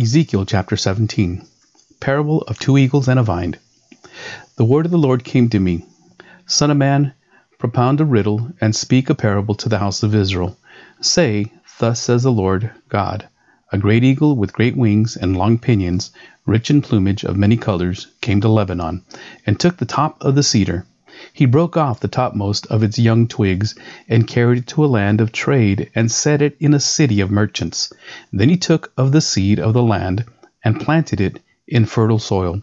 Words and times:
Ezekiel 0.00 0.46
chapter 0.46 0.78
17 0.78 1.44
Parable 2.00 2.40
of 2.48 2.58
two 2.58 2.78
eagles 2.78 3.06
and 3.06 3.20
a 3.20 3.22
vine. 3.22 3.56
The 4.56 4.64
word 4.64 4.86
of 4.86 4.90
the 4.90 4.96
Lord 4.96 5.24
came 5.24 5.50
to 5.50 5.60
me 5.60 5.84
Son 6.46 6.70
of 6.70 6.78
man, 6.78 7.12
propound 7.58 8.00
a 8.00 8.06
riddle 8.06 8.50
and 8.62 8.74
speak 8.74 9.10
a 9.10 9.14
parable 9.14 9.54
to 9.56 9.68
the 9.68 9.78
house 9.78 10.02
of 10.02 10.14
Israel. 10.14 10.56
Say, 11.02 11.52
Thus 11.78 12.00
says 12.00 12.22
the 12.22 12.32
Lord 12.32 12.70
God 12.88 13.28
A 13.72 13.76
great 13.76 14.02
eagle 14.02 14.36
with 14.36 14.54
great 14.54 14.74
wings 14.74 15.18
and 15.18 15.36
long 15.36 15.58
pinions, 15.58 16.12
rich 16.46 16.70
in 16.70 16.80
plumage 16.80 17.22
of 17.22 17.36
many 17.36 17.58
colors, 17.58 18.06
came 18.22 18.40
to 18.40 18.48
Lebanon, 18.48 19.04
and 19.44 19.60
took 19.60 19.76
the 19.76 19.84
top 19.84 20.16
of 20.22 20.34
the 20.34 20.42
cedar. 20.42 20.86
He 21.34 21.44
broke 21.44 21.76
off 21.76 22.00
the 22.00 22.08
topmost 22.08 22.66
of 22.68 22.82
its 22.82 22.98
young 22.98 23.28
twigs, 23.28 23.74
and 24.08 24.26
carried 24.26 24.58
it 24.58 24.66
to 24.68 24.84
a 24.84 24.86
land 24.86 25.20
of 25.20 25.32
trade, 25.32 25.90
and 25.94 26.10
set 26.10 26.40
it 26.40 26.56
in 26.58 26.72
a 26.72 26.80
city 26.80 27.20
of 27.20 27.30
merchants. 27.30 27.92
Then 28.32 28.48
he 28.48 28.56
took 28.56 28.90
of 28.96 29.12
the 29.12 29.20
seed 29.20 29.60
of 29.60 29.74
the 29.74 29.82
land, 29.82 30.24
and 30.64 30.80
planted 30.80 31.20
it 31.20 31.40
in 31.68 31.84
fertile 31.84 32.18
soil. 32.18 32.62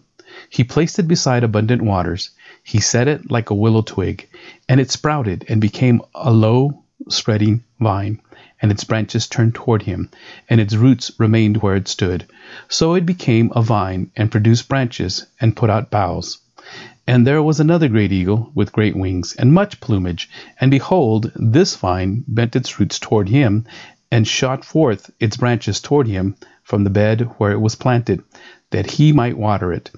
He 0.50 0.64
placed 0.64 0.98
it 0.98 1.08
beside 1.08 1.44
abundant 1.44 1.84
waters. 1.84 2.32
He 2.64 2.80
set 2.80 3.08
it 3.08 3.30
like 3.30 3.50
a 3.52 3.56
willow 3.56 3.84
twig, 3.84 4.28
and 4.68 4.80
it 4.80 4.90
sprouted 4.90 5.46
and 5.48 5.62
became 5.62 6.02
a 6.16 6.32
low 6.32 6.84
spreading 7.10 7.64
vine, 7.80 8.20
and 8.62 8.72
its 8.72 8.84
branches 8.84 9.28
turned 9.28 9.54
toward 9.54 9.84
him, 9.84 10.10
and 10.50 10.60
its 10.60 10.76
roots 10.76 11.12
remained 11.20 11.58
where 11.58 11.76
it 11.76 11.88
stood. 11.88 12.26
So 12.68 12.96
it 12.96 13.06
became 13.06 13.52
a 13.56 13.62
vine, 13.62 14.10
and 14.16 14.32
produced 14.32 14.68
branches, 14.68 15.28
and 15.40 15.56
put 15.56 15.70
out 15.70 15.92
boughs. 15.92 16.40
And 17.06 17.26
there 17.26 17.44
was 17.44 17.60
another 17.60 17.88
great 17.88 18.12
eagle 18.12 18.52
with 18.56 18.72
great 18.72 18.96
wings 18.96 19.36
and 19.36 19.54
much 19.54 19.80
plumage, 19.80 20.30
and 20.60 20.72
behold, 20.72 21.32
this 21.36 21.76
vine 21.76 22.24
bent 22.28 22.56
its 22.56 22.80
roots 22.80 23.00
toward 23.00 23.30
him, 23.30 23.66
and 24.12 24.28
shot 24.28 24.66
forth 24.66 25.12
its 25.20 25.38
branches 25.38 25.80
toward 25.80 26.08
him 26.08 26.36
from 26.64 26.84
the 26.84 26.90
bed 26.90 27.22
where 27.38 27.52
it 27.52 27.62
was 27.62 27.76
planted, 27.76 28.24
that 28.72 28.92
he 28.92 29.14
might 29.14 29.38
water 29.38 29.72
it. 29.72 29.92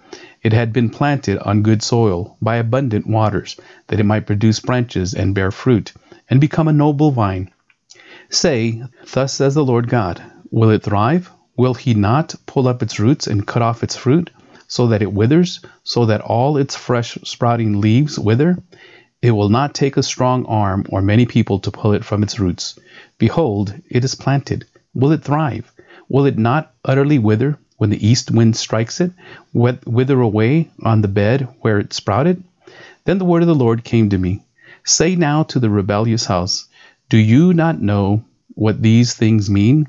It 0.44 0.54
had 0.54 0.74
been 0.74 0.90
planted 0.90 1.38
on 1.40 1.64
good 1.64 1.82
soil, 1.82 2.38
by 2.42 2.58
abundant 2.58 3.08
waters, 3.08 3.56
that 3.88 4.00
it 4.00 4.06
might 4.06 4.28
produce 4.28 4.60
branches 4.60 5.14
and 5.14 5.34
bear 5.34 5.52
fruit, 5.52 5.94
and 6.30 6.42
become 6.42 6.68
a 6.68 6.74
noble 6.74 7.12
vine. 7.12 7.50
Say, 8.30 8.84
Thus 9.14 9.34
says 9.34 9.56
the 9.56 9.66
Lord 9.66 9.90
God, 9.90 10.22
Will 10.52 10.70
it 10.70 10.84
thrive? 10.84 11.32
Will 11.58 11.74
he 11.74 11.94
not 11.94 12.36
pull 12.46 12.68
up 12.68 12.84
its 12.84 13.00
roots 13.00 13.28
and 13.28 13.48
cut 13.48 13.62
off 13.62 13.84
its 13.84 13.96
fruit? 13.96 14.30
So 14.70 14.88
that 14.88 15.02
it 15.02 15.12
withers, 15.12 15.60
so 15.84 16.06
that 16.06 16.22
all 16.22 16.56
its 16.56 16.78
fresh 16.78 17.18
sprouting 17.24 17.82
leaves 17.82 18.18
wither? 18.18 18.58
It 19.22 19.32
will 19.32 19.50
not 19.50 19.74
take 19.74 19.98
a 19.98 20.04
strong 20.04 20.46
arm 20.46 20.86
or 20.90 21.02
many 21.02 21.26
people 21.26 21.60
to 21.60 21.72
pull 21.72 21.92
it 21.92 22.06
from 22.06 22.24
its 22.24 22.40
roots. 22.40 22.80
Behold, 23.18 23.74
it 23.90 24.06
is 24.06 24.16
planted. 24.16 24.66
Will 24.94 25.12
it 25.12 25.24
thrive? 25.24 25.70
Will 26.08 26.26
it 26.26 26.38
not 26.38 26.74
utterly 26.86 27.20
wither 27.20 27.58
when 27.78 27.90
the 27.90 28.08
east 28.08 28.32
wind 28.32 28.56
strikes 28.56 29.02
it, 29.02 29.12
wither 29.54 30.22
away 30.22 30.70
on 30.84 31.02
the 31.02 31.10
bed 31.10 31.50
where 31.60 31.80
it 31.80 31.92
sprouted? 31.92 32.42
Then 33.04 33.18
the 33.18 33.26
word 33.26 33.42
of 33.42 33.48
the 33.48 33.56
Lord 33.56 33.84
came 33.84 34.10
to 34.12 34.18
me 34.18 34.44
Say 34.86 35.16
now 35.16 35.44
to 35.44 35.60
the 35.60 35.70
rebellious 35.70 36.26
house, 36.26 36.68
Do 37.10 37.18
you 37.18 37.54
not 37.54 37.82
know 37.82 38.24
what 38.56 38.82
these 38.82 39.14
things 39.14 39.50
mean? 39.50 39.88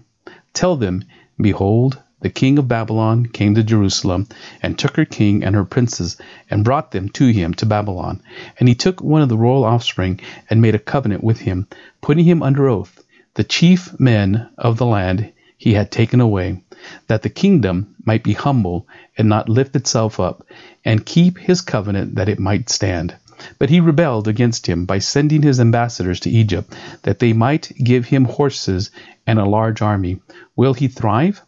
Tell 0.53 0.77
them, 0.77 1.05
Behold, 1.41 1.99
the 2.21 2.31
king 2.31 2.59
of 2.59 2.69
Babylon 2.69 3.27
came 3.27 3.55
to 3.55 3.63
Jerusalem, 3.63 4.29
and 4.63 4.79
took 4.79 4.97
her 4.97 5.05
king 5.05 5.43
and 5.43 5.55
her 5.55 5.65
princes, 5.65 6.17
and 6.51 6.65
brought 6.65 6.91
them 6.91 7.09
to 7.11 7.29
him 7.29 7.55
to 7.55 7.67
Babylon. 7.67 8.23
And 8.59 8.69
he 8.69 8.75
took 8.75 9.03
one 9.03 9.23
of 9.23 9.29
the 9.29 9.39
royal 9.39 9.65
offspring, 9.65 10.21
and 10.49 10.61
made 10.61 10.75
a 10.75 10.79
covenant 10.79 11.25
with 11.25 11.41
him, 11.41 11.67
putting 12.01 12.25
him 12.25 12.43
under 12.43 12.69
oath. 12.69 13.03
The 13.35 13.45
chief 13.45 13.99
men 13.99 14.49
of 14.59 14.77
the 14.77 14.87
land 14.87 15.33
he 15.57 15.75
had 15.75 15.91
taken 15.91 16.21
away, 16.21 16.63
that 17.07 17.23
the 17.23 17.29
kingdom 17.29 17.95
might 18.05 18.23
be 18.23 18.33
humble, 18.33 18.87
and 19.17 19.29
not 19.29 19.49
lift 19.49 19.77
itself 19.77 20.19
up, 20.19 20.47
and 20.85 21.07
keep 21.07 21.39
his 21.39 21.61
covenant 21.61 22.15
that 22.17 22.29
it 22.29 22.39
might 22.39 22.71
stand. 22.71 23.15
But 23.59 23.71
he 23.71 23.81
rebelled 23.81 24.29
against 24.29 24.67
him 24.67 24.85
by 24.85 24.99
sending 24.99 25.43
his 25.43 25.61
ambassadors 25.61 26.21
to 26.21 26.31
Egypt, 26.31 26.75
that 27.03 27.19
they 27.19 27.33
might 27.33 27.73
give 27.83 28.05
him 28.05 28.25
horses 28.27 28.91
and 29.27 29.39
a 29.39 29.45
large 29.45 29.81
army. 29.81 30.21
Will 30.57 30.75
he 30.75 30.89
thrive? 30.89 31.43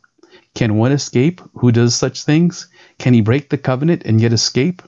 Can 0.54 0.76
one 0.76 0.92
escape 0.92 1.40
who 1.54 1.72
does 1.72 1.94
such 1.94 2.24
things? 2.24 2.66
Can 2.98 3.14
he 3.14 3.20
break 3.20 3.48
the 3.48 3.58
covenant 3.58 4.02
and 4.04 4.20
yet 4.20 4.32
escape? 4.32 4.82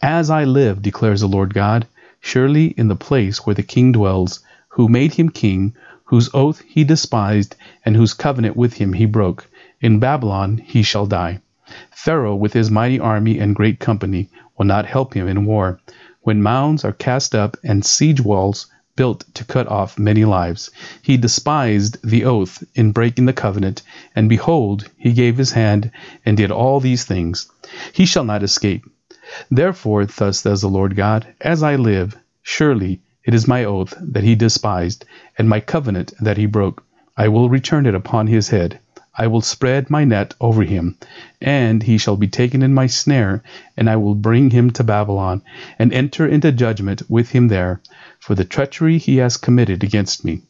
As 0.00 0.30
I 0.30 0.44
live, 0.44 0.80
declares 0.82 1.20
the 1.20 1.28
Lord 1.28 1.52
God, 1.52 1.86
surely 2.20 2.66
in 2.68 2.88
the 2.88 2.96
place 2.96 3.44
where 3.44 3.54
the 3.54 3.62
king 3.62 3.92
dwells, 3.92 4.40
who 4.68 4.88
made 4.88 5.14
him 5.14 5.28
king, 5.28 5.74
whose 6.04 6.30
oath 6.32 6.62
he 6.66 6.82
despised, 6.82 7.56
and 7.84 7.94
whose 7.94 8.14
covenant 8.14 8.56
with 8.56 8.74
him 8.74 8.94
he 8.94 9.06
broke, 9.06 9.48
in 9.80 9.98
Babylon 9.98 10.58
he 10.58 10.82
shall 10.82 11.06
die. 11.06 11.40
Pharaoh 11.90 12.36
with 12.36 12.52
his 12.52 12.70
mighty 12.70 12.98
army 12.98 13.38
and 13.38 13.54
great 13.54 13.78
company 13.78 14.28
will 14.56 14.66
not 14.66 14.86
help 14.86 15.14
him 15.14 15.28
in 15.28 15.44
war. 15.44 15.78
When 16.22 16.42
mounds 16.42 16.84
are 16.84 16.92
cast 16.92 17.34
up 17.34 17.56
and 17.62 17.84
siege 17.84 18.20
walls 18.20 18.66
built 18.96 19.24
to 19.34 19.44
cut 19.44 19.68
off 19.68 19.98
many 19.98 20.24
lives. 20.24 20.70
He 21.02 21.16
despised 21.16 21.98
the 22.02 22.24
oath 22.24 22.64
in 22.74 22.92
breaking 22.92 23.26
the 23.26 23.32
covenant, 23.32 23.82
and 24.14 24.28
behold, 24.28 24.88
he 24.96 25.12
gave 25.12 25.36
his 25.36 25.52
hand 25.52 25.90
and 26.24 26.36
did 26.36 26.50
all 26.50 26.80
these 26.80 27.04
things. 27.04 27.48
He 27.92 28.06
shall 28.06 28.24
not 28.24 28.42
escape. 28.42 28.84
Therefore, 29.50 30.06
thus 30.06 30.40
says 30.40 30.62
the 30.62 30.68
Lord 30.68 30.96
God, 30.96 31.26
as 31.40 31.62
I 31.62 31.76
live, 31.76 32.16
surely 32.42 33.00
it 33.24 33.34
is 33.34 33.46
my 33.46 33.64
oath 33.64 33.94
that 34.00 34.24
he 34.24 34.34
despised, 34.34 35.04
and 35.36 35.48
my 35.48 35.60
covenant 35.60 36.14
that 36.20 36.36
he 36.36 36.46
broke. 36.46 36.84
I 37.16 37.28
will 37.28 37.48
return 37.48 37.86
it 37.86 37.94
upon 37.94 38.28
his 38.28 38.48
head. 38.48 38.80
I 39.18 39.28
will 39.28 39.40
spread 39.40 39.88
my 39.88 40.04
net 40.04 40.34
over 40.42 40.62
him, 40.62 40.98
and 41.40 41.82
he 41.82 41.96
shall 41.96 42.16
be 42.16 42.28
taken 42.28 42.62
in 42.62 42.74
my 42.74 42.86
snare, 42.86 43.42
and 43.74 43.88
I 43.88 43.96
will 43.96 44.14
bring 44.14 44.50
him 44.50 44.70
to 44.72 44.84
Babylon, 44.84 45.40
and 45.78 45.90
enter 45.92 46.26
into 46.26 46.52
judgment 46.52 47.02
with 47.08 47.30
him 47.30 47.48
there 47.48 47.80
for 48.18 48.34
the 48.34 48.44
treachery 48.44 48.98
he 48.98 49.16
has 49.16 49.38
committed 49.38 49.82
against 49.82 50.22
me. 50.22 50.42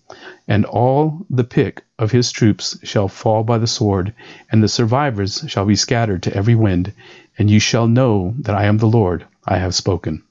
And 0.49 0.65
all 0.65 1.25
the 1.31 1.45
pick 1.45 1.83
of 1.99 2.11
his 2.11 2.33
troops 2.33 2.77
shall 2.83 3.07
fall 3.07 3.45
by 3.45 3.59
the 3.59 3.69
sword, 3.69 4.13
and 4.51 4.63
the 4.63 4.69
survivors 4.69 5.45
shall 5.47 5.65
be 5.65 5.77
scattered 5.77 6.25
to 6.25 6.35
every 6.37 6.57
wind. 6.57 6.93
And 7.39 7.49
you 7.49 7.61
shall 7.61 7.87
know 7.87 8.35
that 8.41 8.57
I 8.57 8.65
am 8.65 8.79
the 8.79 8.87
Lord, 8.87 9.27
I 9.47 9.59
have 9.59 9.77
spoken. 9.77 10.25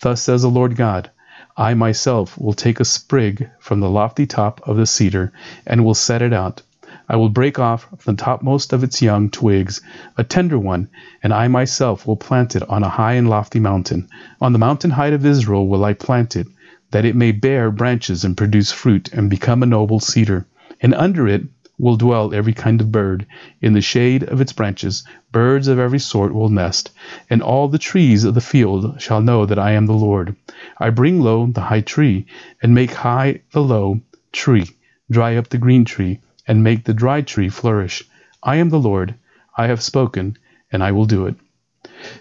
Thus 0.00 0.22
says 0.22 0.42
the 0.42 0.48
Lord 0.48 0.76
God 0.76 1.10
I 1.56 1.74
myself 1.74 2.38
will 2.38 2.52
take 2.52 2.78
a 2.78 2.84
sprig 2.84 3.50
from 3.58 3.80
the 3.80 3.90
lofty 3.90 4.26
top 4.26 4.60
of 4.66 4.76
the 4.76 4.86
cedar, 4.86 5.32
and 5.66 5.84
will 5.84 5.94
set 5.94 6.22
it 6.22 6.32
out. 6.32 6.62
I 7.10 7.16
will 7.16 7.28
break 7.28 7.58
off 7.58 7.88
the 8.04 8.14
topmost 8.14 8.72
of 8.72 8.84
its 8.84 9.02
young 9.02 9.30
twigs, 9.30 9.80
a 10.16 10.22
tender 10.22 10.60
one, 10.60 10.88
and 11.24 11.34
I 11.34 11.48
myself 11.48 12.06
will 12.06 12.14
plant 12.14 12.54
it 12.54 12.62
on 12.68 12.84
a 12.84 12.88
high 12.88 13.14
and 13.14 13.28
lofty 13.28 13.58
mountain. 13.58 14.08
On 14.40 14.52
the 14.52 14.60
mountain 14.60 14.92
height 14.92 15.12
of 15.12 15.26
Israel 15.26 15.66
will 15.66 15.84
I 15.84 15.92
plant 15.92 16.36
it 16.36 16.46
that 16.92 17.04
it 17.04 17.16
may 17.16 17.32
bear 17.32 17.72
branches 17.72 18.22
and 18.24 18.36
produce 18.36 18.70
fruit 18.70 19.12
and 19.12 19.28
become 19.28 19.64
a 19.64 19.66
noble 19.66 19.98
cedar. 19.98 20.46
And 20.80 20.94
under 20.94 21.26
it 21.26 21.42
will 21.80 21.96
dwell 21.96 22.32
every 22.32 22.52
kind 22.52 22.80
of 22.80 22.92
bird. 22.92 23.26
In 23.60 23.72
the 23.72 23.80
shade 23.80 24.22
of 24.22 24.40
its 24.40 24.52
branches, 24.52 25.02
birds 25.32 25.66
of 25.66 25.80
every 25.80 25.98
sort 25.98 26.32
will 26.32 26.48
nest. 26.48 26.92
And 27.28 27.42
all 27.42 27.66
the 27.66 27.78
trees 27.78 28.22
of 28.22 28.34
the 28.34 28.40
field 28.40 29.00
shall 29.00 29.20
know 29.20 29.46
that 29.46 29.58
I 29.58 29.72
am 29.72 29.86
the 29.86 29.94
Lord. 29.94 30.36
I 30.78 30.90
bring 30.90 31.20
low 31.20 31.46
the 31.46 31.62
high 31.62 31.80
tree, 31.80 32.26
and 32.62 32.72
make 32.72 32.92
high 32.92 33.40
the 33.50 33.62
low 33.62 34.00
tree, 34.30 34.68
dry 35.10 35.34
up 35.34 35.48
the 35.48 35.58
green 35.58 35.84
tree, 35.84 36.20
and 36.50 36.64
make 36.64 36.84
the 36.84 37.00
dry 37.02 37.22
tree 37.22 37.48
flourish. 37.48 38.02
I 38.42 38.56
am 38.56 38.68
the 38.68 38.84
Lord. 38.90 39.14
I 39.56 39.68
have 39.68 39.82
spoken, 39.82 40.36
and 40.72 40.82
I 40.82 40.92
will 40.92 41.06
do 41.06 41.26
it. 41.26 41.36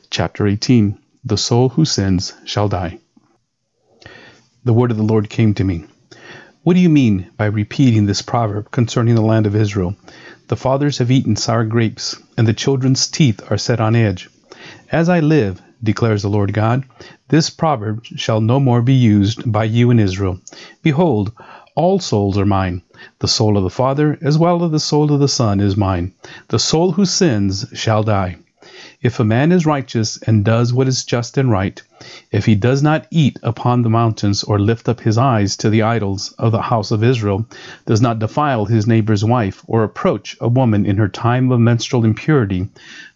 Chapter 0.09 0.47
18 0.47 0.97
The 1.25 1.38
soul 1.38 1.69
who 1.69 1.84
sins 1.84 2.34
shall 2.45 2.69
die 2.69 3.00
the 4.69 4.74
word 4.74 4.92
of 4.92 4.98
the 4.98 5.04
Lord 5.04 5.30
came 5.30 5.54
to 5.56 5.63
me. 5.63 5.86
What 6.63 6.74
do 6.74 6.80
you 6.80 6.89
mean 6.89 7.31
by 7.38 7.45
repeating 7.45 8.06
this 8.06 8.21
proverb 8.21 8.69
concerning 8.71 9.15
the 9.15 9.21
land 9.21 9.48
of 9.48 9.56
Israel? 9.56 9.95
The 10.48 10.57
fathers 10.57 10.98
have 10.98 11.09
eaten 11.09 11.36
sour 11.36 11.63
grapes, 11.63 12.21
and 12.38 12.48
the 12.48 12.54
children's 12.54 13.07
teeth 13.07 13.42
are 13.50 13.57
set 13.57 13.80
on 13.80 13.95
edge. 13.95 14.30
As 14.92 15.07
I 15.09 15.21
live, 15.21 15.62
declares 15.81 16.21
the 16.21 16.30
Lord 16.30 16.54
God, 16.54 16.83
this 17.30 17.50
proverb 17.50 18.06
shall 18.06 18.42
no 18.42 18.59
more 18.59 18.81
be 18.81 18.94
used 18.94 19.50
by 19.50 19.63
you 19.63 19.92
in 19.92 20.00
Israel. 20.00 20.39
Behold, 20.83 21.31
all 21.80 21.98
souls 21.98 22.38
are 22.38 22.46
mine. 22.46 22.81
The 23.20 23.28
soul 23.30 23.56
of 23.56 23.64
the 23.64 23.70
Father, 23.70 24.18
as 24.22 24.38
well 24.38 24.66
as 24.66 24.72
the 24.72 24.81
soul 24.81 25.14
of 25.14 25.22
the 25.22 25.30
Son, 25.30 25.62
is 25.62 25.78
mine. 25.78 26.12
The 26.50 26.60
soul 26.60 26.92
who 26.92 27.06
sins 27.06 27.66
shall 27.74 28.04
die. 28.04 28.36
If 29.02 29.18
a 29.18 29.24
man 29.24 29.54
is 29.54 29.66
righteous 29.66 30.18
and 30.18 30.44
does 30.44 30.74
what 30.74 30.90
is 30.90 31.06
just 31.06 31.38
and 31.38 31.50
right, 31.50 31.81
if 32.34 32.46
he 32.46 32.56
does 32.56 32.84
not 32.84 33.08
eat 33.12 33.40
upon 33.44 33.81
the 33.81 33.90
mountains 33.90 34.44
or 34.44 34.60
lift 34.60 34.90
up 34.90 35.00
his 35.00 35.18
eyes 35.18 35.56
to 35.56 35.70
the 35.70 35.84
idols 35.84 36.34
of 36.38 36.52
the 36.52 36.64
house 36.64 36.92
of 36.92 37.02
Israel, 37.02 37.46
does 37.86 38.02
not 38.02 38.20
defile 38.20 38.66
his 38.66 38.86
neighbor's 38.86 39.24
wife 39.24 39.64
or 39.66 39.86
approach 39.86 40.36
a 40.42 40.50
woman 40.50 40.86
in 40.86 40.98
her 40.98 41.08
time 41.08 41.50
of 41.50 41.62
menstrual 41.62 42.04
impurity, 42.04 42.68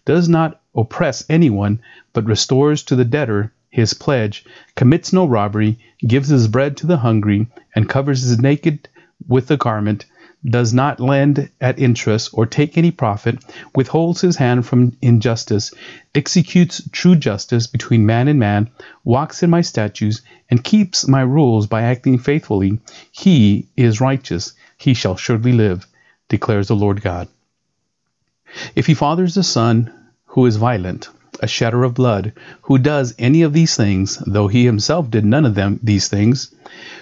does 0.06 0.26
not 0.26 0.58
oppress 0.74 1.22
anyone, 1.28 1.80
but 2.14 2.24
restores 2.24 2.82
to 2.84 2.96
the 2.96 3.04
debtor 3.04 3.52
his 3.74 3.92
pledge, 3.92 4.44
commits 4.76 5.12
no 5.12 5.26
robbery, 5.26 5.76
gives 6.06 6.28
his 6.28 6.46
bread 6.46 6.76
to 6.76 6.86
the 6.86 6.98
hungry, 6.98 7.48
and 7.74 7.88
covers 7.88 8.22
his 8.22 8.38
naked 8.38 8.88
with 9.26 9.50
a 9.50 9.56
garment, 9.56 10.04
does 10.48 10.72
not 10.72 11.00
lend 11.00 11.50
at 11.60 11.76
interest 11.80 12.30
or 12.34 12.46
take 12.46 12.78
any 12.78 12.92
profit, 12.92 13.36
withholds 13.74 14.20
his 14.20 14.36
hand 14.36 14.64
from 14.64 14.96
injustice, 15.02 15.74
executes 16.14 16.88
true 16.92 17.16
justice 17.16 17.66
between 17.66 18.06
man 18.06 18.28
and 18.28 18.38
man, 18.38 18.70
walks 19.02 19.42
in 19.42 19.50
my 19.50 19.60
statutes, 19.60 20.22
and 20.48 20.62
keeps 20.62 21.08
my 21.08 21.22
rules 21.22 21.66
by 21.66 21.82
acting 21.82 22.16
faithfully, 22.16 22.78
he 23.10 23.66
is 23.76 24.00
righteous, 24.00 24.52
he 24.76 24.94
shall 24.94 25.16
surely 25.16 25.52
live, 25.52 25.84
declares 26.28 26.68
the 26.68 26.76
Lord 26.76 27.02
God. 27.02 27.26
If 28.76 28.86
he 28.86 28.94
fathers 28.94 29.36
a 29.36 29.42
son 29.42 29.92
who 30.26 30.46
is 30.46 30.58
violent, 30.58 31.08
a 31.40 31.46
shedder 31.46 31.84
of 31.84 31.94
blood, 31.94 32.32
who 32.62 32.78
does 32.78 33.14
any 33.18 33.42
of 33.42 33.52
these 33.52 33.76
things, 33.76 34.18
though 34.26 34.48
he 34.48 34.64
himself 34.64 35.10
did 35.10 35.24
none 35.24 35.44
of 35.44 35.54
them 35.54 35.80
these 35.82 36.08
things, 36.08 36.54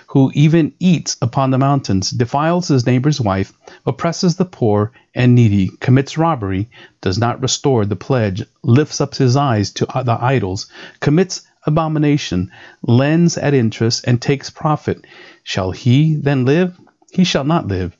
who 0.08 0.30
even 0.34 0.72
eats 0.78 1.16
upon 1.22 1.50
the 1.50 1.58
mountains, 1.58 2.10
defiles 2.10 2.68
his 2.68 2.86
neighbor's 2.86 3.20
wife, 3.20 3.52
oppresses 3.86 4.36
the 4.36 4.44
poor 4.44 4.92
and 5.14 5.34
needy, 5.34 5.70
commits 5.80 6.18
robbery, 6.18 6.68
does 7.00 7.18
not 7.18 7.40
restore 7.40 7.84
the 7.84 7.96
pledge, 7.96 8.42
lifts 8.62 9.00
up 9.00 9.14
his 9.14 9.36
eyes 9.36 9.70
to 9.70 9.86
uh, 9.96 10.02
the 10.02 10.22
idols, 10.22 10.66
commits 11.00 11.42
abomination, 11.64 12.50
lends 12.82 13.38
at 13.38 13.54
interest, 13.54 14.04
and 14.06 14.20
takes 14.20 14.50
profit, 14.50 15.06
shall 15.42 15.70
he 15.70 16.16
then 16.16 16.44
live? 16.44 16.78
He 17.12 17.24
shall 17.24 17.44
not 17.44 17.68
live. 17.68 17.96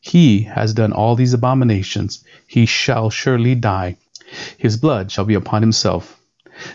He 0.00 0.42
has 0.42 0.74
done 0.74 0.92
all 0.92 1.16
these 1.16 1.34
abominations. 1.34 2.22
He 2.46 2.66
shall 2.66 3.10
surely 3.10 3.54
die. 3.54 3.96
His 4.58 4.76
blood 4.76 5.12
shall 5.12 5.24
be 5.24 5.34
upon 5.34 5.62
himself. 5.62 6.18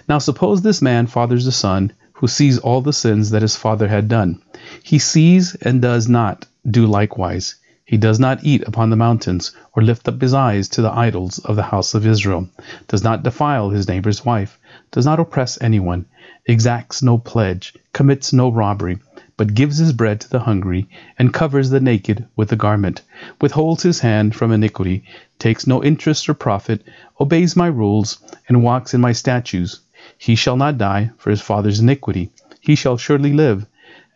Now 0.07 0.19
suppose 0.19 0.61
this 0.61 0.81
man 0.81 1.07
fathers 1.07 1.45
a 1.47 1.51
son 1.51 1.91
who 2.13 2.27
sees 2.27 2.59
all 2.59 2.81
the 2.81 2.93
sins 2.93 3.31
that 3.31 3.41
his 3.41 3.55
father 3.55 3.87
had 3.87 4.07
done. 4.07 4.41
He 4.83 4.99
sees 4.99 5.55
and 5.55 5.81
does 5.81 6.07
not 6.07 6.45
do 6.69 6.85
likewise. 6.85 7.55
He 7.83 7.97
does 7.97 8.19
not 8.21 8.43
eat 8.43 8.63
upon 8.65 8.89
the 8.89 8.95
mountains, 8.95 9.51
or 9.73 9.83
lift 9.83 10.07
up 10.07 10.21
his 10.21 10.33
eyes 10.33 10.69
to 10.69 10.81
the 10.81 10.91
idols 10.97 11.39
of 11.39 11.57
the 11.57 11.63
house 11.63 11.93
of 11.93 12.07
Israel, 12.07 12.47
does 12.87 13.03
not 13.03 13.23
defile 13.23 13.69
his 13.69 13.87
neighbor's 13.87 14.23
wife, 14.23 14.57
does 14.91 15.05
not 15.05 15.19
oppress 15.19 15.57
anyone, 15.59 16.05
exacts 16.45 17.03
no 17.03 17.17
pledge, 17.17 17.73
commits 17.91 18.31
no 18.31 18.49
robbery, 18.49 18.99
but 19.37 19.53
gives 19.53 19.77
his 19.77 19.93
bread 19.93 20.19
to 20.21 20.29
the 20.29 20.39
hungry, 20.39 20.87
and 21.17 21.33
covers 21.33 21.69
the 21.69 21.79
naked 21.79 22.25
with 22.35 22.51
a 22.51 22.55
garment, 22.55 23.01
withholds 23.39 23.83
his 23.83 23.99
hand 23.99 24.35
from 24.35 24.51
iniquity, 24.51 25.03
takes 25.39 25.65
no 25.65 25.83
interest 25.83 26.27
or 26.29 26.33
profit, 26.33 26.83
obeys 27.19 27.55
my 27.55 27.67
rules, 27.67 28.19
and 28.47 28.63
walks 28.63 28.93
in 28.93 29.01
my 29.01 29.11
statutes. 29.11 29.79
He 30.17 30.35
shall 30.35 30.57
not 30.57 30.77
die 30.77 31.11
for 31.17 31.29
his 31.29 31.41
father's 31.41 31.79
iniquity. 31.79 32.31
He 32.59 32.75
shall 32.75 32.97
surely 32.97 33.33
live. 33.33 33.65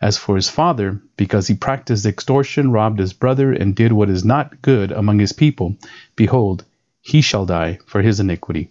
As 0.00 0.18
for 0.18 0.36
his 0.36 0.50
father, 0.50 1.00
because 1.16 1.46
he 1.46 1.54
practiced 1.54 2.04
extortion, 2.04 2.70
robbed 2.70 2.98
his 2.98 3.14
brother, 3.14 3.52
and 3.52 3.74
did 3.74 3.92
what 3.92 4.10
is 4.10 4.24
not 4.24 4.60
good 4.60 4.92
among 4.92 5.18
his 5.18 5.32
people, 5.32 5.76
behold, 6.16 6.64
he 7.00 7.22
shall 7.22 7.46
die 7.46 7.78
for 7.86 8.02
his 8.02 8.20
iniquity. 8.20 8.70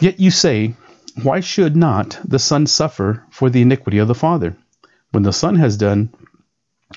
Yet 0.00 0.18
you 0.18 0.30
say, 0.30 0.74
Why 1.22 1.40
should 1.40 1.76
not 1.76 2.18
the 2.24 2.38
son 2.38 2.66
suffer 2.66 3.24
for 3.30 3.50
the 3.50 3.60
iniquity 3.60 3.98
of 3.98 4.08
the 4.08 4.14
father? 4.14 4.56
When 5.12 5.22
the 5.24 5.32
son 5.32 5.56
has 5.56 5.76
done 5.76 6.10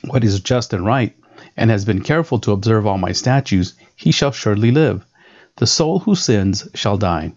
what 0.05 0.23
is 0.23 0.39
just 0.39 0.73
and 0.73 0.85
right, 0.85 1.15
and 1.57 1.69
has 1.69 1.85
been 1.85 2.01
careful 2.01 2.39
to 2.39 2.51
observe 2.51 2.85
all 2.85 2.97
my 2.97 3.11
statutes, 3.11 3.73
he 3.95 4.11
shall 4.11 4.31
surely 4.31 4.71
live. 4.71 5.05
The 5.57 5.67
soul 5.67 5.99
who 5.99 6.15
sins 6.15 6.67
shall 6.73 6.97
die. 6.97 7.33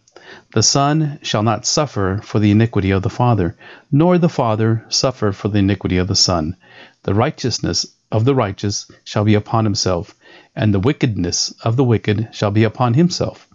The 0.55 0.63
Son 0.63 1.19
shall 1.23 1.43
not 1.43 1.67
suffer 1.67 2.21
for 2.23 2.41
the 2.41 2.51
iniquity 2.51 2.91
of 2.91 3.03
the 3.03 3.11
Father, 3.11 3.57
nor 3.93 4.19
the 4.19 4.29
Father 4.29 4.85
suffer 4.89 5.31
for 5.33 5.49
the 5.49 5.61
iniquity 5.61 5.99
of 5.99 6.09
the 6.09 6.17
Son. 6.17 6.57
The 7.05 7.15
righteousness 7.15 7.87
of 8.11 8.25
the 8.25 8.35
righteous 8.35 8.91
shall 9.05 9.25
be 9.25 9.35
upon 9.35 9.65
himself, 9.65 10.15
and 10.57 10.75
the 10.75 10.81
wickedness 10.81 11.55
of 11.63 11.77
the 11.77 11.85
wicked 11.85 12.29
shall 12.33 12.51
be 12.51 12.65
upon 12.65 12.95
himself. 12.95 13.46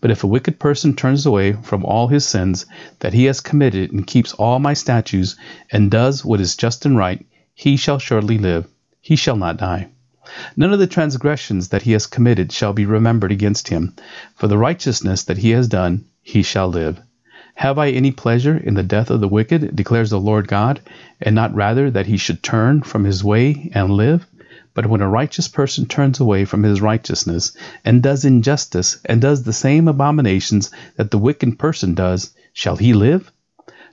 But 0.00 0.10
if 0.10 0.22
a 0.22 0.28
wicked 0.28 0.58
person 0.58 0.94
turns 0.94 1.26
away 1.26 1.52
from 1.52 1.84
all 1.84 2.08
his 2.08 2.24
sins 2.24 2.66
that 3.00 3.12
he 3.12 3.24
has 3.24 3.40
committed 3.40 3.92
and 3.92 4.06
keeps 4.06 4.32
all 4.34 4.58
my 4.58 4.74
statutes 4.74 5.36
and 5.72 5.90
does 5.90 6.24
what 6.24 6.40
is 6.40 6.56
just 6.56 6.86
and 6.86 6.96
right, 6.96 7.24
he 7.54 7.76
shall 7.76 7.98
surely 7.98 8.38
live, 8.38 8.66
he 9.00 9.16
shall 9.16 9.36
not 9.36 9.56
die. 9.56 9.88
None 10.56 10.72
of 10.72 10.78
the 10.78 10.86
transgressions 10.86 11.68
that 11.68 11.82
he 11.82 11.92
has 11.92 12.06
committed 12.06 12.52
shall 12.52 12.72
be 12.72 12.84
remembered 12.84 13.32
against 13.32 13.68
him. 13.68 13.94
For 14.34 14.48
the 14.48 14.58
righteousness 14.58 15.22
that 15.24 15.38
he 15.38 15.50
has 15.50 15.68
done, 15.68 16.04
he 16.22 16.42
shall 16.42 16.68
live. 16.68 17.00
Have 17.54 17.78
I 17.78 17.90
any 17.90 18.10
pleasure 18.10 18.56
in 18.56 18.74
the 18.74 18.82
death 18.82 19.08
of 19.08 19.20
the 19.20 19.28
wicked, 19.28 19.74
declares 19.74 20.10
the 20.10 20.20
Lord 20.20 20.46
God, 20.46 20.80
and 21.22 21.34
not 21.34 21.54
rather 21.54 21.90
that 21.90 22.06
he 22.06 22.18
should 22.18 22.42
turn 22.42 22.82
from 22.82 23.04
his 23.04 23.24
way 23.24 23.70
and 23.74 23.90
live? 23.90 24.26
But 24.76 24.88
when 24.88 25.00
a 25.00 25.08
righteous 25.08 25.48
person 25.48 25.86
turns 25.86 26.20
away 26.20 26.44
from 26.44 26.62
his 26.62 26.82
righteousness, 26.82 27.56
and 27.82 28.02
does 28.02 28.26
injustice, 28.26 28.98
and 29.06 29.22
does 29.22 29.42
the 29.42 29.54
same 29.54 29.88
abominations 29.88 30.70
that 30.96 31.10
the 31.10 31.16
wicked 31.16 31.58
person 31.58 31.94
does, 31.94 32.34
shall 32.52 32.76
he 32.76 32.92
live? 32.92 33.32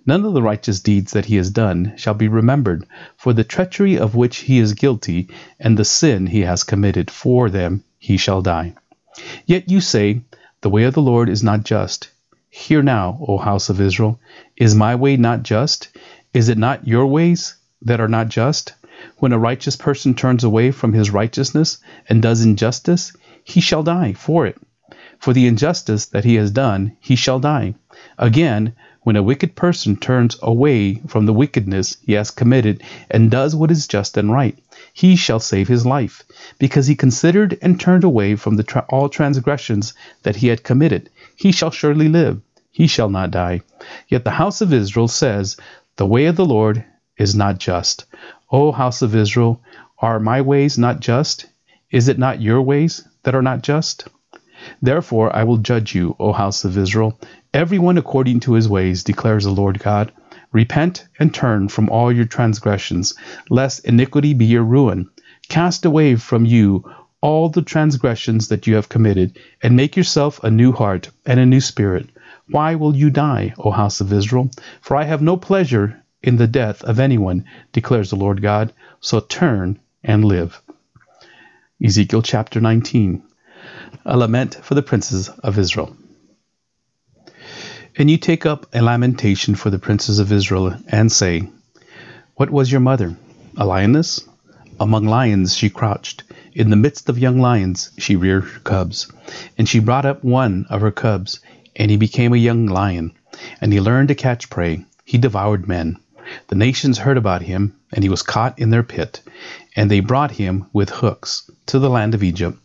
None 0.05 0.25
of 0.25 0.33
the 0.33 0.41
righteous 0.41 0.81
deeds 0.81 1.13
that 1.13 1.23
he 1.27 1.37
has 1.37 1.51
done 1.51 1.93
shall 1.95 2.15
be 2.15 2.27
remembered, 2.27 2.85
for 3.15 3.31
the 3.31 3.45
treachery 3.45 3.97
of 3.97 4.13
which 4.13 4.39
he 4.39 4.59
is 4.59 4.73
guilty, 4.73 5.29
and 5.57 5.77
the 5.77 5.85
sin 5.85 6.27
he 6.27 6.41
has 6.41 6.65
committed, 6.65 7.09
for 7.09 7.49
them 7.49 7.85
he 7.97 8.17
shall 8.17 8.41
die. 8.41 8.73
Yet 9.45 9.69
you 9.69 9.79
say, 9.79 10.19
The 10.59 10.69
way 10.69 10.83
of 10.83 10.95
the 10.95 11.01
Lord 11.01 11.29
is 11.29 11.41
not 11.41 11.63
just. 11.63 12.09
Hear 12.49 12.83
now, 12.83 13.23
O 13.25 13.37
house 13.37 13.69
of 13.69 13.79
Israel, 13.79 14.19
is 14.57 14.75
my 14.75 14.95
way 14.95 15.15
not 15.15 15.43
just? 15.43 15.87
Is 16.33 16.49
it 16.49 16.57
not 16.57 16.85
your 16.85 17.07
ways 17.07 17.55
that 17.83 18.01
are 18.01 18.09
not 18.09 18.27
just? 18.27 18.73
When 19.17 19.33
a 19.33 19.39
righteous 19.39 19.75
person 19.75 20.13
turns 20.13 20.43
away 20.43 20.71
from 20.71 20.93
his 20.93 21.11
righteousness 21.11 21.77
and 22.07 22.21
does 22.21 22.43
injustice, 22.43 23.13
he 23.43 23.61
shall 23.61 23.83
die 23.83 24.13
for 24.13 24.45
it. 24.45 24.57
For 25.19 25.33
the 25.33 25.47
injustice 25.47 26.05
that 26.07 26.25
he 26.25 26.35
has 26.35 26.51
done, 26.51 26.97
he 26.99 27.15
shall 27.15 27.39
die. 27.39 27.75
Again, 28.17 28.73
when 29.03 29.15
a 29.15 29.23
wicked 29.23 29.55
person 29.55 29.97
turns 29.97 30.37
away 30.41 30.95
from 31.07 31.25
the 31.25 31.33
wickedness 31.33 31.97
he 32.05 32.13
has 32.13 32.31
committed 32.31 32.81
and 33.11 33.29
does 33.29 33.55
what 33.55 33.71
is 33.71 33.87
just 33.87 34.17
and 34.17 34.31
right, 34.31 34.57
he 34.93 35.15
shall 35.15 35.39
save 35.39 35.67
his 35.67 35.85
life, 35.85 36.23
because 36.57 36.87
he 36.87 36.95
considered 36.95 37.57
and 37.61 37.79
turned 37.79 38.03
away 38.03 38.35
from 38.35 38.61
tra- 38.63 38.85
all 38.89 39.09
transgressions 39.09 39.93
that 40.23 40.37
he 40.37 40.47
had 40.47 40.63
committed. 40.63 41.09
He 41.35 41.51
shall 41.51 41.71
surely 41.71 42.07
live, 42.07 42.41
he 42.71 42.87
shall 42.87 43.09
not 43.09 43.31
die. 43.31 43.61
Yet 44.07 44.23
the 44.23 44.31
house 44.31 44.61
of 44.61 44.73
Israel 44.73 45.07
says, 45.07 45.57
The 45.97 46.05
way 46.05 46.25
of 46.25 46.35
the 46.37 46.45
Lord 46.45 46.85
is 47.17 47.35
not 47.35 47.59
just. 47.59 48.05
O 48.55 48.71
house 48.71 49.01
of 49.01 49.15
Israel, 49.15 49.63
are 49.97 50.19
my 50.19 50.39
ways 50.39 50.77
not 50.77 50.99
just? 50.99 51.47
Is 51.89 52.07
it 52.07 52.19
not 52.19 52.39
your 52.39 52.61
ways 52.61 53.03
that 53.23 53.33
are 53.33 53.41
not 53.41 53.63
just? 53.63 54.07
Therefore 54.79 55.35
I 55.35 55.43
will 55.43 55.57
judge 55.57 55.95
you, 55.95 56.15
O 56.19 56.33
house 56.33 56.63
of 56.63 56.77
Israel, 56.77 57.19
everyone 57.51 57.97
according 57.97 58.41
to 58.41 58.53
his 58.53 58.69
ways, 58.69 59.03
declares 59.03 59.45
the 59.45 59.49
Lord 59.49 59.79
God. 59.79 60.11
Repent 60.51 61.07
and 61.17 61.33
turn 61.33 61.67
from 61.67 61.89
all 61.89 62.11
your 62.11 62.25
transgressions, 62.25 63.15
lest 63.49 63.85
iniquity 63.85 64.35
be 64.35 64.45
your 64.45 64.61
ruin. 64.61 65.09
Cast 65.49 65.83
away 65.83 66.15
from 66.15 66.45
you 66.45 66.83
all 67.21 67.49
the 67.49 67.63
transgressions 67.63 68.49
that 68.49 68.67
you 68.67 68.75
have 68.75 68.87
committed, 68.87 69.39
and 69.63 69.75
make 69.75 69.97
yourself 69.97 70.43
a 70.43 70.51
new 70.51 70.73
heart 70.73 71.09
and 71.25 71.39
a 71.39 71.45
new 71.47 71.59
spirit. 71.59 72.07
Why 72.49 72.75
will 72.75 72.95
you 72.95 73.09
die, 73.09 73.55
O 73.57 73.71
house 73.71 73.99
of 73.99 74.13
Israel? 74.13 74.51
For 74.81 74.95
I 74.95 75.05
have 75.05 75.23
no 75.23 75.37
pleasure 75.37 76.02
in 76.23 76.37
the 76.37 76.47
death 76.47 76.83
of 76.83 76.99
anyone, 76.99 77.45
declares 77.73 78.09
the 78.09 78.15
Lord 78.15 78.41
God. 78.41 78.73
So 79.01 79.19
turn 79.19 79.79
and 80.03 80.25
live. 80.25 80.61
Ezekiel 81.83 82.21
chapter 82.21 82.61
19 82.61 83.21
a 84.05 84.17
lament 84.17 84.55
for 84.55 84.75
the 84.75 84.81
princes 84.81 85.29
of 85.29 85.57
Israel. 85.57 85.95
And 87.95 88.09
you 88.09 88.17
take 88.17 88.45
up 88.45 88.67
a 88.73 88.81
lamentation 88.81 89.55
for 89.55 89.69
the 89.69 89.79
princes 89.79 90.19
of 90.19 90.31
Israel, 90.31 90.75
and 90.87 91.11
say, 91.11 91.47
What 92.35 92.49
was 92.49 92.71
your 92.71 92.81
mother? 92.81 93.15
A 93.55 93.65
lioness? 93.65 94.27
Among 94.79 95.05
lions 95.05 95.55
she 95.55 95.69
crouched. 95.69 96.23
In 96.53 96.69
the 96.69 96.75
midst 96.75 97.07
of 97.07 97.19
young 97.19 97.39
lions 97.39 97.91
she 97.97 98.15
reared 98.15 98.45
her 98.45 98.59
cubs. 98.59 99.11
And 99.57 99.69
she 99.69 99.79
brought 99.79 100.05
up 100.05 100.23
one 100.23 100.65
of 100.69 100.81
her 100.81 100.91
cubs, 100.91 101.39
and 101.75 101.91
he 101.91 101.97
became 101.97 102.33
a 102.33 102.37
young 102.37 102.65
lion. 102.65 103.13
And 103.61 103.71
he 103.71 103.79
learned 103.79 104.07
to 104.07 104.15
catch 104.15 104.49
prey. 104.49 104.85
He 105.05 105.17
devoured 105.17 105.67
men. 105.67 105.97
The 106.47 106.55
nations 106.55 106.97
heard 106.97 107.17
about 107.17 107.41
him, 107.41 107.75
and 107.91 108.03
he 108.03 108.09
was 108.09 108.21
caught 108.21 108.59
in 108.59 108.69
their 108.69 108.83
pit. 108.83 109.21
And 109.75 109.89
they 109.89 109.99
brought 109.99 110.31
him 110.31 110.65
with 110.73 110.89
hooks 110.89 111.49
to 111.67 111.79
the 111.79 111.89
land 111.89 112.13
of 112.13 112.23
Egypt 112.23 112.57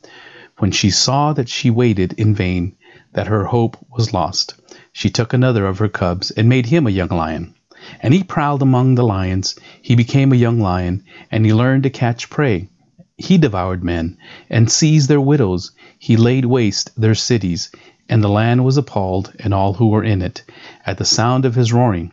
when 0.59 0.71
she 0.73 0.91
saw 0.91 1.33
that 1.33 1.49
she 1.49 1.71
waited 1.71 2.13
in 2.15 2.35
vain, 2.35 2.75
that 3.13 3.29
her 3.29 3.45
hope 3.45 3.77
was 3.97 4.13
lost, 4.13 4.55
she 4.93 5.09
took 5.09 5.33
another 5.33 5.67
of 5.67 5.79
her 5.79 5.89
cubs 5.89 6.31
and 6.33 6.49
made 6.49 6.67
him 6.67 6.87
a 6.87 6.91
young 6.91 7.09
lion. 7.09 7.55
And 8.01 8.13
he 8.13 8.25
prowled 8.25 8.61
among 8.61 8.97
the 8.97 9.05
lions. 9.05 9.55
He 9.81 9.95
became 9.95 10.33
a 10.33 10.37
young 10.37 10.59
lion, 10.61 11.05
and 11.31 11.47
he 11.47 11.55
learned 11.55 11.85
to 11.85 11.91
catch 11.91 12.29
prey. 12.29 12.69
He 13.17 13.39
devoured 13.39 13.85
men 13.85 14.19
and 14.51 14.71
seized 14.71 15.09
their 15.09 15.21
widows. 15.21 15.71
He 15.99 16.17
laid 16.17 16.45
waste 16.45 16.91
their 17.01 17.15
cities, 17.15 17.71
and 18.09 18.23
the 18.23 18.29
land 18.29 18.65
was 18.65 18.77
appalled, 18.77 19.33
and 19.39 19.55
all 19.55 19.75
who 19.75 19.89
were 19.89 20.05
in 20.05 20.23
it, 20.23 20.43
at 20.85 20.99
the 20.99 21.05
sound 21.05 21.45
of 21.45 21.55
his 21.55 21.73
roaring. 21.73 22.13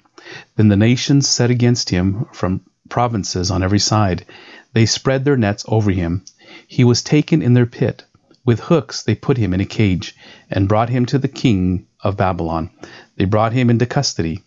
Then 0.55 0.69
the 0.69 0.75
nations 0.75 1.27
set 1.27 1.49
against 1.49 1.89
him 1.89 2.25
from 2.33 2.61
provinces 2.89 3.51
on 3.51 3.63
every 3.63 3.79
side. 3.79 4.25
They 4.73 4.85
spread 4.85 5.25
their 5.25 5.37
nets 5.37 5.65
over 5.67 5.91
him. 5.91 6.23
He 6.67 6.83
was 6.83 7.01
taken 7.01 7.41
in 7.41 7.53
their 7.53 7.65
pit. 7.65 8.03
With 8.43 8.59
hooks 8.59 9.01
they 9.03 9.15
put 9.15 9.37
him 9.37 9.53
in 9.53 9.61
a 9.61 9.65
cage, 9.65 10.15
and 10.51 10.67
brought 10.67 10.89
him 10.89 11.05
to 11.07 11.17
the 11.17 11.27
king 11.27 11.87
of 12.01 12.17
Babylon. 12.17 12.69
They 13.15 13.25
brought 13.25 13.53
him 13.53 13.69
into 13.69 13.85
custody, 13.85 14.43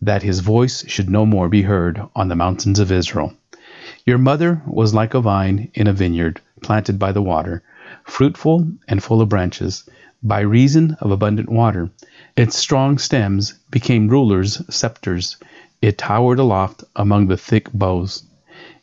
that 0.00 0.22
his 0.22 0.40
voice 0.40 0.84
should 0.88 1.10
no 1.10 1.26
more 1.26 1.48
be 1.48 1.62
heard 1.62 2.00
on 2.16 2.28
the 2.28 2.36
mountains 2.36 2.78
of 2.78 2.90
Israel. 2.90 3.34
Your 4.06 4.18
mother 4.18 4.62
was 4.66 4.94
like 4.94 5.14
a 5.14 5.20
vine 5.20 5.70
in 5.74 5.86
a 5.86 5.92
vineyard, 5.92 6.40
planted 6.62 6.98
by 6.98 7.12
the 7.12 7.22
water, 7.22 7.62
fruitful 8.04 8.66
and 8.88 9.02
full 9.02 9.20
of 9.20 9.28
branches, 9.28 9.88
by 10.22 10.40
reason 10.40 10.96
of 11.00 11.10
abundant 11.10 11.48
water. 11.48 11.90
Its 12.36 12.56
strong 12.56 12.96
stems 12.96 13.54
became 13.70 14.08
rulers' 14.08 14.62
scepters. 14.74 15.36
It 15.80 15.98
towered 15.98 16.38
aloft 16.38 16.84
among 16.94 17.26
the 17.26 17.36
thick 17.36 17.72
boughs. 17.72 18.22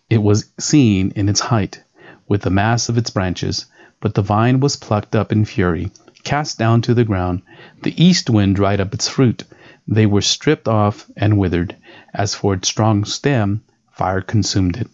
It 0.10 0.22
was 0.22 0.50
seen 0.60 1.12
in 1.16 1.30
its 1.30 1.40
height, 1.40 1.82
with 2.28 2.42
the 2.42 2.50
mass 2.50 2.90
of 2.90 2.98
its 2.98 3.10
branches, 3.10 3.68
but 4.02 4.16
the 4.16 4.22
vine 4.22 4.60
was 4.60 4.76
plucked 4.76 5.16
up 5.16 5.32
in 5.32 5.46
fury, 5.46 5.92
cast 6.24 6.58
down 6.58 6.82
to 6.82 6.94
the 6.94 7.06
ground. 7.06 7.42
The 7.84 8.04
east 8.04 8.30
wind 8.30 8.56
dried 8.56 8.82
up 8.82 8.94
its 8.94 9.08
fruit. 9.08 9.44
They 9.88 10.06
were 10.06 10.22
stripped 10.22 10.68
off 10.68 11.10
and 11.16 11.38
withered. 11.38 11.76
As 12.14 12.36
for 12.36 12.54
its 12.54 12.68
strong 12.68 13.06
stem, 13.06 13.62
fire 13.94 14.22
consumed 14.22 14.78
it. 14.78 14.90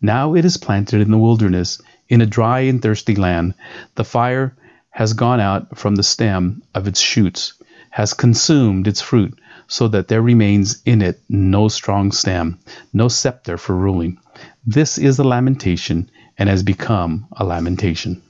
Now 0.00 0.34
it 0.34 0.44
is 0.44 0.56
planted 0.56 1.00
in 1.00 1.10
the 1.10 1.18
wilderness, 1.18 1.80
in 2.08 2.20
a 2.20 2.26
dry 2.26 2.60
and 2.60 2.80
thirsty 2.80 3.16
land. 3.16 3.54
The 3.96 4.04
fire 4.04 4.54
has 5.00 5.14
gone 5.14 5.40
out 5.40 5.78
from 5.78 5.94
the 5.96 6.02
stem 6.02 6.62
of 6.74 6.86
its 6.86 7.00
shoots, 7.00 7.54
has 7.88 8.12
consumed 8.12 8.86
its 8.86 9.00
fruit, 9.00 9.32
so 9.66 9.88
that 9.88 10.08
there 10.08 10.20
remains 10.20 10.82
in 10.84 11.00
it 11.00 11.18
no 11.26 11.68
strong 11.68 12.12
stem, 12.12 12.58
no 12.92 13.08
scepter 13.08 13.56
for 13.56 13.74
ruling. 13.74 14.18
This 14.66 14.98
is 14.98 15.18
a 15.18 15.24
lamentation, 15.24 16.10
and 16.36 16.50
has 16.50 16.62
become 16.62 17.26
a 17.32 17.46
lamentation. 17.46 18.20